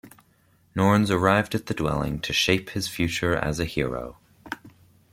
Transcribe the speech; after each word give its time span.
Norns 0.73 1.11
arrived 1.11 1.53
at 1.53 1.67
the 1.67 1.75
dwelling 1.75 2.21
to 2.21 2.33
shape 2.33 2.71
his 2.71 2.87
future 2.87 3.35
as 3.35 3.59
a 3.59 3.65
hero. 3.65 4.17